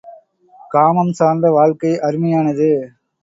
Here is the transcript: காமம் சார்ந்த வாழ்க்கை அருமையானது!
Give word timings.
காமம் 0.71 1.11
சார்ந்த 1.11 1.51
வாழ்க்கை 1.51 1.91
அருமையானது! 1.99 2.69